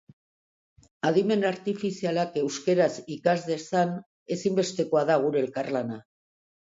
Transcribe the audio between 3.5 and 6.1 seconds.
dezan, ezinbestekoa da gure elkarlana.